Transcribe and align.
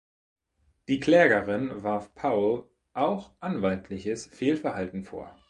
Die 0.87 0.99
Klägerin 0.99 1.83
warf 1.83 2.15
Powell 2.15 2.63
auch 2.93 3.33
antwaltliches 3.39 4.25
Fehlverhalten 4.25 5.03
vor. 5.03 5.39